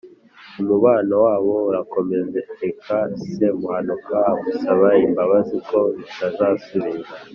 [0.61, 2.95] Umubano wabo urakomezareka
[3.33, 7.09] Semuhanuka amusaba imbabazi ko bitazasubira.